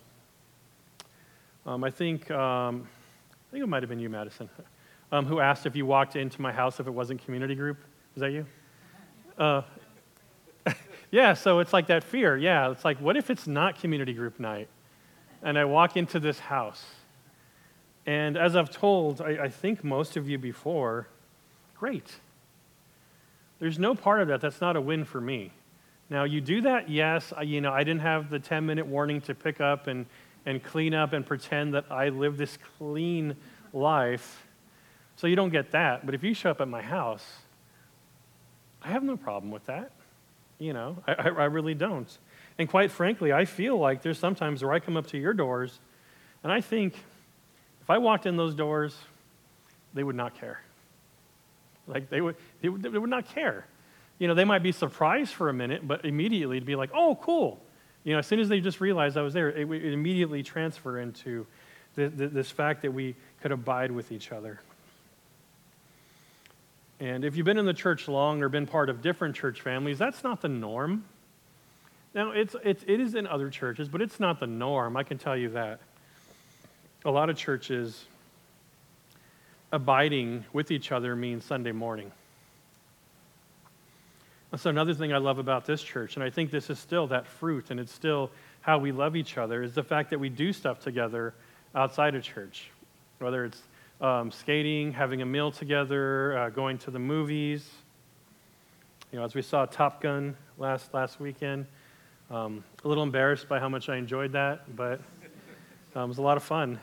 [1.67, 2.87] um, I think, um,
[3.51, 4.49] I think it might have been you, Madison,
[5.11, 7.77] um, who asked if you walked into my house if it wasn't community group.
[8.15, 8.45] Is that you?
[9.37, 9.63] Uh,
[11.11, 12.37] yeah, so it's like that fear.
[12.37, 14.69] Yeah, it's like, what if it's not community group night?
[15.43, 16.81] And I walk into this house.
[18.05, 21.09] And as I've told, I, I think most of you before,
[21.77, 22.09] great.
[23.59, 25.51] There's no part of that that's not a win for me.
[26.09, 27.33] Now, you do that, yes.
[27.35, 30.05] I, you know, I didn't have the 10 minute warning to pick up and,
[30.45, 33.35] and clean up and pretend that I live this clean
[33.73, 34.47] life.
[35.15, 36.05] So you don't get that.
[36.05, 37.25] But if you show up at my house,
[38.81, 39.91] I have no problem with that.
[40.57, 42.09] You know, I, I really don't.
[42.57, 45.79] And quite frankly, I feel like there's sometimes where I come up to your doors
[46.43, 46.95] and I think,
[47.81, 48.95] if I walked in those doors,
[49.93, 50.61] they would not care.
[51.87, 53.65] Like they would, they would, they would not care.
[54.17, 57.17] You know, they might be surprised for a minute, but immediately it'd be like, oh,
[57.21, 57.59] cool.
[58.03, 60.99] You know, as soon as they just realized I was there, it would immediately transfer
[60.99, 61.45] into
[61.95, 64.59] the, the, this fact that we could abide with each other.
[66.99, 69.97] And if you've been in the church long or been part of different church families,
[69.97, 71.03] that's not the norm.
[72.13, 75.17] Now, it's, it's, it is in other churches, but it's not the norm, I can
[75.17, 75.79] tell you that.
[77.05, 78.05] A lot of churches,
[79.71, 82.11] abiding with each other means Sunday morning.
[84.51, 87.25] That's another thing I love about this church, and I think this is still that
[87.25, 90.51] fruit, and it's still how we love each other, is the fact that we do
[90.51, 91.33] stuff together
[91.73, 92.69] outside of church,
[93.19, 93.61] whether it's
[94.01, 97.69] um, skating, having a meal together, uh, going to the movies.
[99.13, 101.65] You know, as we saw Top Gun last last weekend,
[102.29, 104.99] um, a little embarrassed by how much I enjoyed that, but
[105.95, 106.77] um, it was a lot of fun.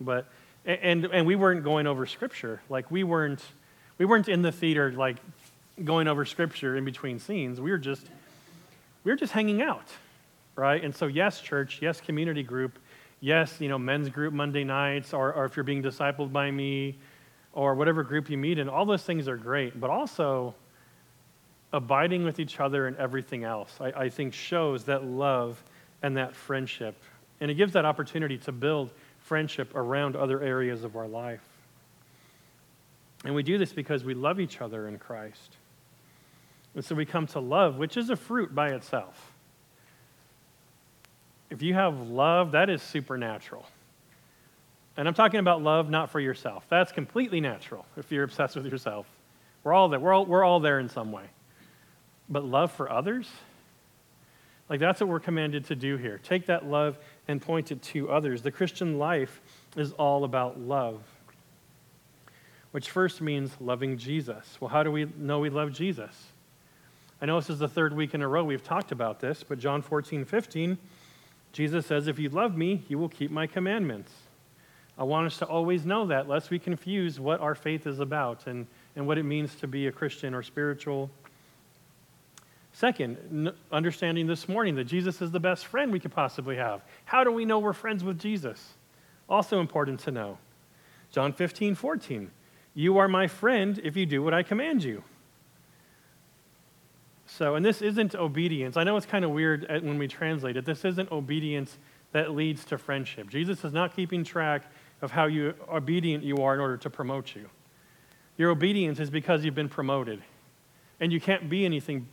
[0.00, 0.26] But
[0.64, 3.44] and and we weren't going over scripture, like we weren't
[3.98, 5.18] we weren't in the theater like
[5.84, 7.60] going over scripture in between scenes.
[7.60, 8.06] We were just
[9.04, 9.88] we were just hanging out,
[10.56, 10.82] right?
[10.82, 12.78] And so yes, church, yes, community group
[13.20, 16.96] yes, you know, men's group Monday nights, or, or if you're being discipled by me,
[17.52, 19.80] or whatever group you meet in, all those things are great.
[19.80, 20.54] But also,
[21.72, 25.62] abiding with each other and everything else, I, I think shows that love
[26.02, 26.96] and that friendship.
[27.40, 31.42] And it gives that opportunity to build friendship around other areas of our life.
[33.24, 35.56] And we do this because we love each other in Christ.
[36.76, 39.32] And so we come to love, which is a fruit by itself
[41.50, 43.66] if you have love, that is supernatural.
[44.96, 46.64] And I'm talking about love not for yourself.
[46.68, 49.06] That's completely natural if you're obsessed with yourself.
[49.62, 50.00] We're all there.
[50.00, 51.24] We're all, we're all there in some way.
[52.28, 53.28] But love for others?
[54.68, 56.18] Like that's what we're commanded to do here.
[56.22, 58.42] Take that love and point it to others.
[58.42, 59.40] The Christian life
[59.76, 61.00] is all about love,
[62.72, 64.56] which first means loving Jesus.
[64.60, 66.32] Well, how do we know we love Jesus?
[67.26, 69.58] I know this is the third week in a row we've talked about this, but
[69.58, 70.78] John 14, 15
[71.52, 74.12] Jesus says, If you love me, you will keep my commandments.
[74.96, 78.46] I want us to always know that, lest we confuse what our faith is about
[78.46, 81.10] and, and what it means to be a Christian or spiritual.
[82.72, 86.80] Second, understanding this morning that Jesus is the best friend we could possibly have.
[87.06, 88.74] How do we know we're friends with Jesus?
[89.28, 90.38] Also important to know.
[91.10, 92.30] John 15, 14.
[92.74, 95.02] You are my friend if you do what I command you.
[97.26, 98.76] So, and this isn't obedience.
[98.76, 100.64] I know it's kind of weird uh, when we translate it.
[100.64, 101.76] This isn't obedience
[102.12, 103.28] that leads to friendship.
[103.28, 104.62] Jesus is not keeping track
[105.02, 107.50] of how you, obedient you are in order to promote you.
[108.38, 110.22] Your obedience is because you've been promoted.
[111.00, 112.08] And you can't be anything,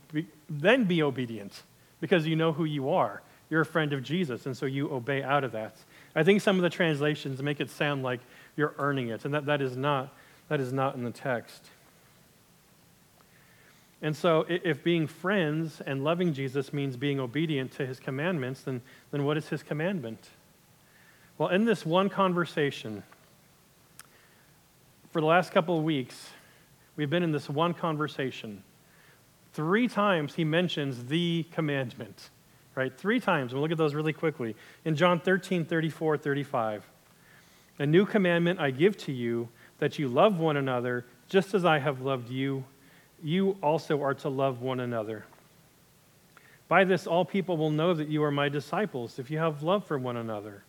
[0.50, 1.62] then be obedient
[2.00, 3.22] because you know who you are.
[3.48, 5.76] You're a friend of Jesus, and so you obey out of that.
[6.14, 8.20] I think some of the translations make it sound like
[8.56, 10.12] you're earning it, and that, that, is, not,
[10.48, 11.66] that is not in the text.
[14.04, 18.82] And so, if being friends and loving Jesus means being obedient to his commandments, then,
[19.10, 20.28] then what is his commandment?
[21.38, 23.02] Well, in this one conversation,
[25.10, 26.28] for the last couple of weeks,
[26.96, 28.62] we've been in this one conversation.
[29.54, 32.28] Three times he mentions the commandment,
[32.74, 32.94] right?
[32.94, 33.54] Three times.
[33.54, 34.54] We'll look at those really quickly.
[34.84, 36.86] In John 13, 34, 35.
[37.78, 41.78] A new commandment I give to you, that you love one another just as I
[41.78, 42.66] have loved you
[43.22, 45.24] you also are to love one another.
[46.68, 49.84] By this, all people will know that you are my disciples if you have love
[49.84, 50.62] for one another.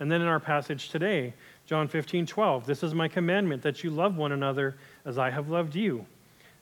[0.00, 1.34] And then in our passage today,
[1.66, 5.48] John 15, 12, this is my commandment that you love one another as I have
[5.48, 6.06] loved you.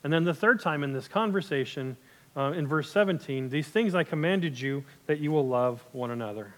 [0.03, 1.97] And then the third time in this conversation,
[2.35, 6.53] uh, in verse 17, these things I commanded you that you will love one another.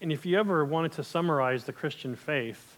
[0.00, 2.76] And if you ever wanted to summarize the Christian faith,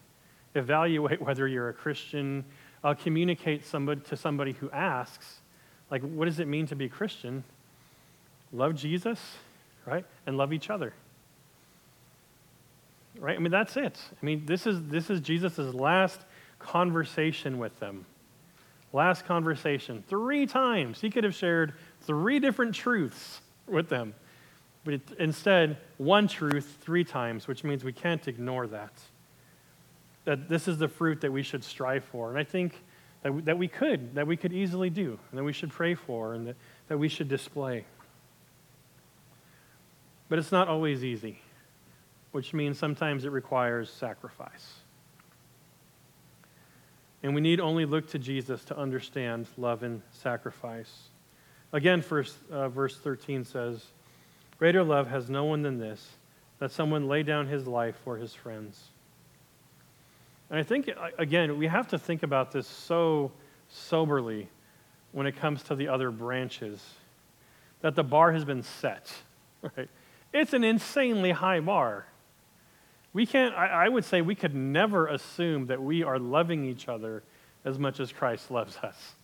[0.54, 2.44] evaluate whether you're a Christian,
[2.84, 5.40] uh, communicate somebody, to somebody who asks,
[5.90, 7.44] like, what does it mean to be a Christian?
[8.52, 9.20] Love Jesus,
[9.86, 10.04] right?
[10.26, 10.92] And love each other.
[13.18, 13.36] Right?
[13.36, 13.98] I mean, that's it.
[14.10, 16.20] I mean, this is, this is Jesus' last
[16.58, 18.04] conversation with them.
[18.92, 20.04] Last conversation.
[20.08, 21.00] Three times.
[21.00, 24.14] He could have shared three different truths with them.
[24.84, 28.92] But it, instead, one truth three times, which means we can't ignore that
[30.28, 32.28] that this is the fruit that we should strive for.
[32.28, 32.74] And I think
[33.22, 35.94] that we, that we could, that we could easily do, and that we should pray
[35.94, 36.56] for, and that,
[36.88, 37.86] that we should display.
[40.28, 41.40] But it's not always easy,
[42.32, 44.74] which means sometimes it requires sacrifice.
[47.22, 50.92] And we need only look to Jesus to understand love and sacrifice.
[51.72, 53.82] Again, first, uh, verse 13 says,
[54.58, 56.06] Greater love has no one than this,
[56.58, 58.90] that someone lay down his life for his friends.
[60.50, 63.32] And I think, again, we have to think about this so
[63.68, 64.48] soberly
[65.12, 66.84] when it comes to the other branches,
[67.80, 69.12] that the bar has been set,
[69.62, 69.88] right?
[70.32, 72.06] It's an insanely high bar.
[73.12, 76.88] We can't, I, I would say, we could never assume that we are loving each
[76.88, 77.22] other
[77.64, 79.14] as much as Christ loves us.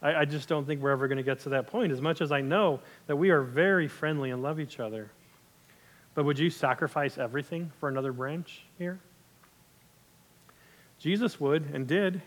[0.00, 2.20] I, I just don't think we're ever going to get to that point, as much
[2.20, 5.10] as I know that we are very friendly and love each other.
[6.14, 9.00] But would you sacrifice everything for another branch here?
[10.98, 12.22] Jesus would and did.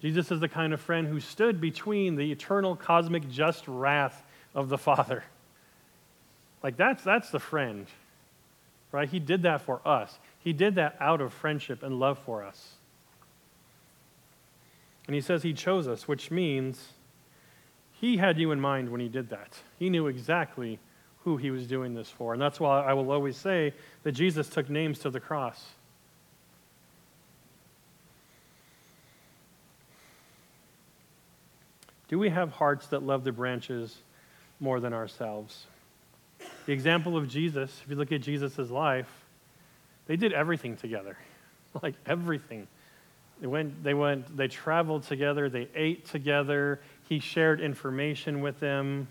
[0.00, 4.22] Jesus is the kind of friend who stood between the eternal cosmic just wrath
[4.54, 5.22] of the Father.
[6.62, 7.86] Like that's that's the friend.
[8.90, 9.08] Right?
[9.08, 10.18] He did that for us.
[10.40, 12.74] He did that out of friendship and love for us.
[15.06, 16.88] And he says he chose us, which means
[18.00, 19.56] he had you in mind when he did that.
[19.78, 20.78] He knew exactly
[21.24, 22.32] who he was doing this for.
[22.32, 25.64] And that's why I will always say that Jesus took names to the cross.
[32.12, 33.96] Do we have hearts that love the branches
[34.60, 35.64] more than ourselves?
[36.66, 39.08] The example of Jesus, if you look at Jesus' life,
[40.06, 41.16] they did everything together.
[41.82, 42.66] Like everything.
[43.40, 49.08] They went, they went, they traveled together, they ate together, he shared information with them,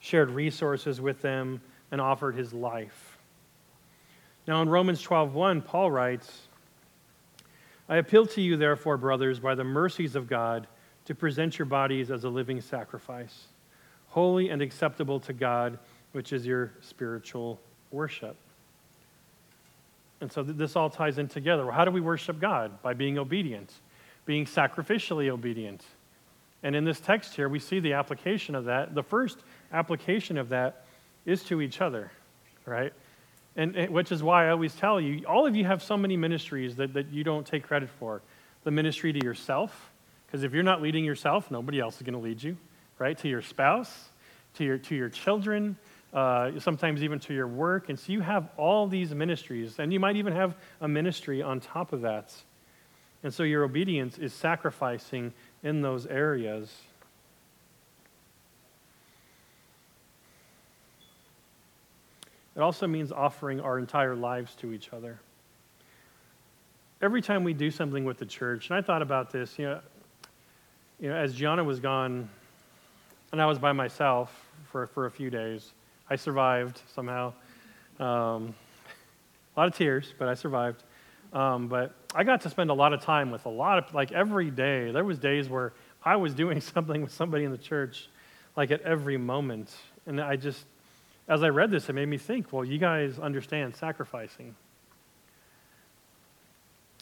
[0.00, 1.60] shared resources with them,
[1.92, 3.16] and offered his life.
[4.48, 6.48] Now in Romans 12:1, Paul writes,
[7.88, 10.66] I appeal to you, therefore, brothers, by the mercies of God
[11.06, 13.44] to present your bodies as a living sacrifice,
[14.08, 15.78] holy and acceptable to God,
[16.12, 18.36] which is your spiritual worship.
[20.20, 21.66] And so this all ties in together.
[21.66, 22.80] Well, How do we worship God?
[22.82, 23.72] By being obedient,
[24.24, 25.84] being sacrificially obedient.
[26.62, 28.94] And in this text here, we see the application of that.
[28.94, 29.38] The first
[29.72, 30.86] application of that
[31.26, 32.10] is to each other,
[32.64, 32.92] right?
[33.54, 36.16] And, and, which is why I always tell you, all of you have so many
[36.16, 38.22] ministries that, that you don't take credit for.
[38.64, 39.90] The ministry to yourself,
[40.34, 42.56] because if you're not leading yourself, nobody else is going to lead you,
[42.98, 43.16] right?
[43.18, 44.08] To your spouse,
[44.54, 45.76] to your, to your children,
[46.12, 47.88] uh, sometimes even to your work.
[47.88, 51.60] And so you have all these ministries, and you might even have a ministry on
[51.60, 52.34] top of that.
[53.22, 55.32] And so your obedience is sacrificing
[55.62, 56.68] in those areas.
[62.56, 65.20] It also means offering our entire lives to each other.
[67.00, 69.80] Every time we do something with the church, and I thought about this, you know,
[71.00, 72.28] you know, as Gianna was gone,
[73.32, 75.72] and I was by myself for, for a few days,
[76.08, 77.32] I survived somehow.
[77.98, 78.54] Um,
[79.56, 80.82] a lot of tears, but I survived.
[81.32, 84.12] Um, but I got to spend a lot of time with a lot of, like
[84.12, 84.92] every day.
[84.92, 85.72] There was days where
[86.04, 88.08] I was doing something with somebody in the church,
[88.56, 89.74] like at every moment.
[90.06, 90.64] And I just,
[91.28, 94.54] as I read this, it made me think, well, you guys understand sacrificing.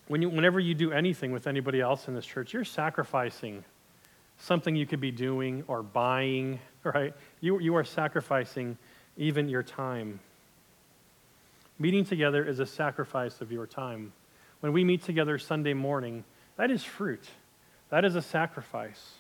[0.08, 3.64] When you, whenever you do anything with anybody else in this church, you're sacrificing
[4.42, 7.14] something you could be doing or buying, right?
[7.40, 8.76] You, you are sacrificing
[9.16, 10.20] even your time.
[11.78, 14.12] Meeting together is a sacrifice of your time.
[14.60, 16.24] When we meet together Sunday morning,
[16.56, 17.24] that is fruit.
[17.90, 19.14] That is a sacrifice.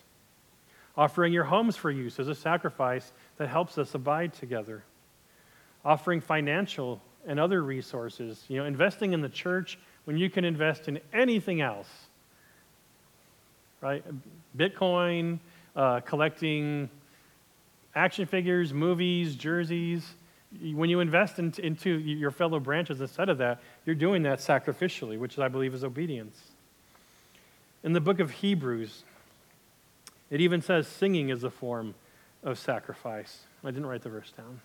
[0.96, 4.84] Offering your homes for use is a sacrifice that helps us abide together.
[5.84, 10.88] Offering financial and other resources, you know, investing in the church when you can invest
[10.88, 11.88] in anything else
[13.82, 14.02] right?
[14.56, 15.40] Bitcoin,
[15.76, 16.88] uh, collecting
[17.94, 20.06] action figures, movies, jerseys.
[20.60, 25.18] When you invest in, into your fellow branches instead of that, you're doing that sacrificially,
[25.18, 26.38] which I believe is obedience.
[27.82, 29.04] In the book of Hebrews,
[30.30, 31.94] it even says singing is a form
[32.44, 33.40] of sacrifice.
[33.64, 34.60] I didn't write the verse down.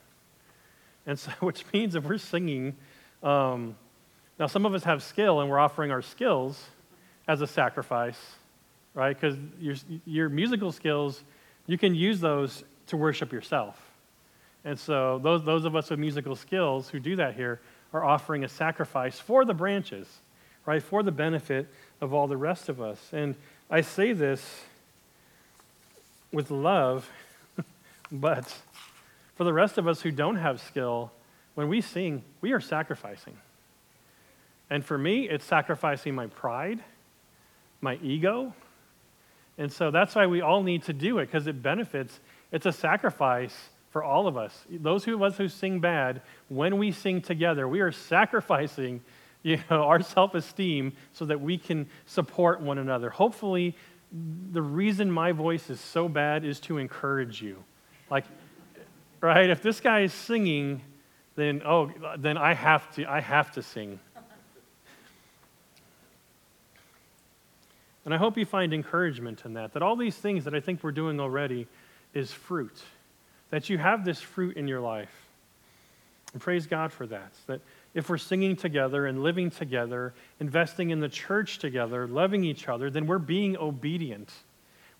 [1.05, 2.75] And so, which means if we're singing,
[3.23, 3.75] um,
[4.37, 6.63] now some of us have skill and we're offering our skills
[7.27, 8.36] as a sacrifice
[8.97, 9.15] right?
[9.15, 9.75] Because your,
[10.05, 11.23] your musical skills,
[11.67, 13.79] you can use those to worship yourself.
[14.65, 17.59] And so those, those of us with musical skills who do that here
[17.93, 20.07] are offering a sacrifice for the branches,
[20.65, 20.81] right?
[20.81, 21.67] For the benefit
[22.01, 22.99] of all the rest of us.
[23.13, 23.35] And
[23.69, 24.63] I say this
[26.33, 27.07] with love,
[28.11, 28.57] but
[29.35, 31.11] for the rest of us who don't have skill,
[31.53, 33.37] when we sing, we are sacrificing.
[34.71, 36.79] And for me, it's sacrificing my pride,
[37.79, 38.53] my ego,
[39.57, 42.19] and so that's why we all need to do it because it benefits.
[42.51, 43.55] It's a sacrifice
[43.91, 44.65] for all of us.
[44.69, 49.01] Those of us who sing bad, when we sing together, we are sacrificing
[49.43, 53.09] you know, our self esteem so that we can support one another.
[53.09, 53.75] Hopefully,
[54.51, 57.63] the reason my voice is so bad is to encourage you.
[58.09, 58.25] Like,
[59.21, 59.49] right?
[59.49, 60.81] If this guy is singing
[61.37, 63.99] then oh, then I have to I have to sing.
[68.07, 69.73] And I hope you find encouragement in that.
[69.73, 71.67] That all these things that I think we're doing already
[72.13, 72.81] is fruit.
[73.49, 75.11] That you have this fruit in your life.
[76.31, 77.33] And praise God for that.
[77.47, 77.59] That
[77.93, 82.89] if we're singing together and living together, investing in the church together, loving each other,
[82.89, 84.31] then we're being obedient.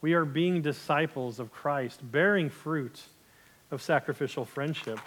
[0.01, 2.99] We are being disciples of Christ, bearing fruit
[3.71, 4.99] of sacrificial friendship.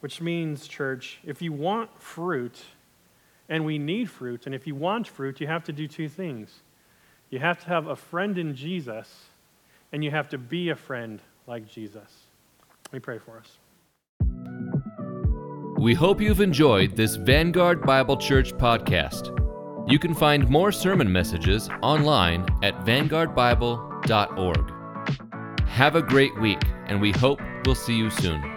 [0.00, 2.60] Which means, church, if you want fruit,
[3.48, 6.62] and we need fruit, and if you want fruit, you have to do two things.
[7.30, 9.24] You have to have a friend in Jesus,
[9.92, 12.24] and you have to be a friend like Jesus.
[12.86, 13.58] Let me pray for us.
[15.78, 19.30] We hope you've enjoyed this Vanguard Bible Church podcast.
[19.90, 24.72] You can find more sermon messages online at vanguardbible.org.
[25.68, 28.53] Have a great week, and we hope we'll see you soon.